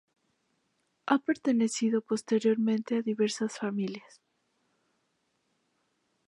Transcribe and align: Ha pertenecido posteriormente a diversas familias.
Ha 1.05 1.19
pertenecido 1.19 2.01
posteriormente 2.01 2.95
a 2.97 3.03
diversas 3.03 3.59
familias. 3.59 4.19